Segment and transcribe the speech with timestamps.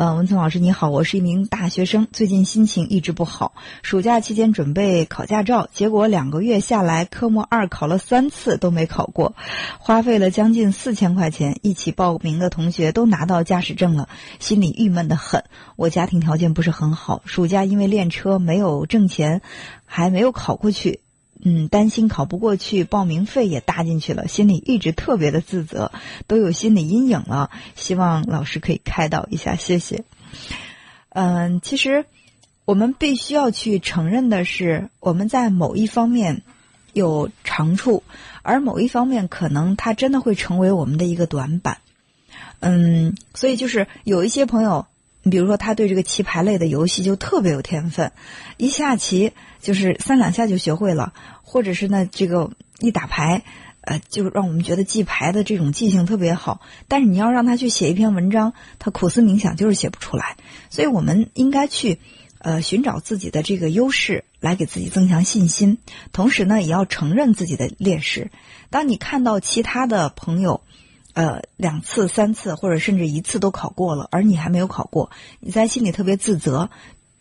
[0.00, 3.52] 呃，文聪老师你好，我是一名大学生，最近心情一直不好。
[3.82, 9.34] 暑假期间准备考驾照，结果两个月下来，科目二考了三次都没考过，
[9.78, 11.58] 花费了将近四千块钱。
[11.60, 14.08] 一起报名的同学都拿到驾驶证了，
[14.38, 15.44] 心里郁闷的很。
[15.76, 19.42] 我家庭条件不是很好，暑假因为练车没有挣钱，
[19.84, 21.00] 还没有考过去。
[21.42, 25.92] 嗯，担心考不过去，报名费也搭进去了，心里一直特别的自责，
[26.26, 27.50] 都有心理阴影了。
[27.76, 30.04] 希望老师可以开导一下，谢谢。
[31.08, 32.04] 嗯，其实
[32.64, 36.42] 我们必须要去承认的是，我们在某一方面
[36.92, 38.02] 有长处，
[38.42, 41.78] 而某一方面可能它真的会成为我们的一个短板。
[42.60, 44.86] 嗯，所以就是有一些朋友。
[45.22, 48.12] 你比如说，他对这个棋牌类的游戏就特别有天分，
[48.56, 51.12] 一下棋就是三两下就学会了，
[51.42, 53.42] 或者是呢，这个一打牌，
[53.82, 56.60] 呃，就让我们觉得记牌的这种记性特别好。
[56.88, 60.36] 但是你要让他去写一篇文章，他苦思冥想就是写不出来。
[60.70, 61.98] 所以我们应该去，
[62.38, 65.78] 呃，寻找自己的这个优势，来给自己增强信心。
[66.12, 68.30] 同时呢，也要承认自己的劣势。
[68.70, 70.62] 当你看到其他的朋友，
[71.12, 76.70] 呃，两次、三次，或者甚至一次都考过了，而你还没有考过，你在心里特别自责，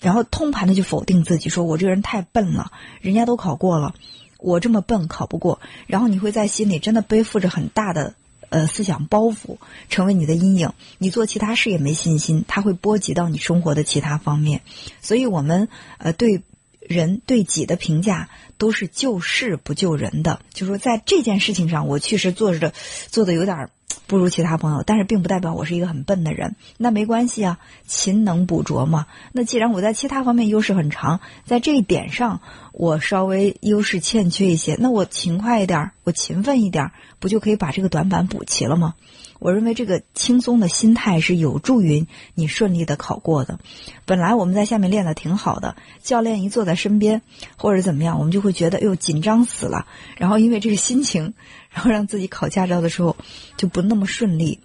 [0.00, 3.94] 然后通盘的去否定自己，说我这个人太笨了，人家都考过了，
[4.38, 8.14] 我这么笨考不过，然后你会在心里真的背负着很大的
[8.48, 10.72] 呃思想包袱，成为你的阴影。
[10.98, 14.62] 你做其他事也没信心，它会波及到你生活的其他方面。
[15.00, 16.42] 所以，我们呃对
[16.88, 22.72] 人对己的评价都是救事不救人的，就说在这件事情上，我确实做着
[23.08, 23.70] 做的有点。
[24.08, 26.54] 不如其他朋友，但是并不代表我是一个很笨的人。
[26.76, 29.06] 那没关系啊，勤能补拙嘛。
[29.32, 32.40] 那既然我在其他方面优势很长，在这一点上
[32.72, 38.94] 我稍微优势欠缺一些，那我勤快一点儿，我勤奋一点儿，不就可以把这个短板补齐了吗？
[39.38, 43.58] 我认为这个轻松的心态是有助于你顺利的考过的。
[44.04, 47.22] 本来我们在下面练的挺好的，教练一坐在身边
[47.56, 49.86] 或者怎么样，我们就会觉得哟紧张死了。
[50.16, 51.34] 然后因为这个心情，
[51.70, 53.16] 然后让自己考驾照的时候
[53.56, 54.60] 就不那么顺利。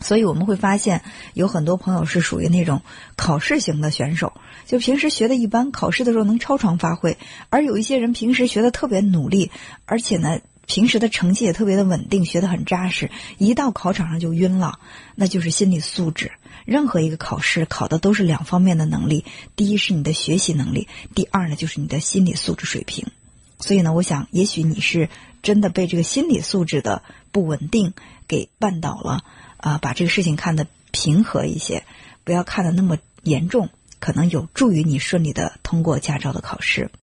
[0.00, 1.02] 所以我们会发现
[1.34, 2.80] 有很多朋友是属于那种
[3.16, 4.32] 考试型的选手，
[4.66, 7.16] 就平时学的一般，考试的时候能超常发挥；
[7.48, 9.50] 而有一些人平时学的特别努力，
[9.86, 10.40] 而且呢。
[10.70, 14.78] 平时的成绩也特别的稳定，学得很扎实，一到考场上就晕了，
[15.16, 16.30] 那就是心理素质。
[16.64, 19.24] 任何一个考试考的都是两方面的能力，
[19.56, 23.08] 第一是你的学习能力，第二呢就是你的心理素质水平。
[23.58, 25.08] 所以呢，我想也许你是
[25.42, 27.92] 真的被这个心理素质的不稳定
[28.28, 29.24] 给绊倒了
[29.56, 31.82] 啊，把这个事情看得平和一些，
[32.22, 36.92] 不要看得那么严重，可能有助于你顺利的通过驾照的考试。